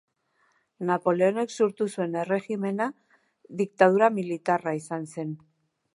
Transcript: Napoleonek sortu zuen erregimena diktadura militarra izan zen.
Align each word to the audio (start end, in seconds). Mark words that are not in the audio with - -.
Napoleonek 0.89 1.53
sortu 1.57 1.87
zuen 1.97 2.17
erregimena 2.23 2.89
diktadura 3.61 4.11
militarra 4.19 4.75
izan 4.83 5.07
zen. 5.15 5.37